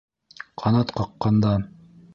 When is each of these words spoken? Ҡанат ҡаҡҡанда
Ҡанат 0.63 0.95
ҡаҡҡанда 1.01 1.57